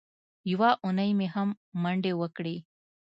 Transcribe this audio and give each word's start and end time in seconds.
یوه 0.51 0.69
اونۍ 0.83 1.09
مې 1.17 1.27
هم 1.35 1.49
منډې 1.81 2.13
وکړې. 2.21 2.55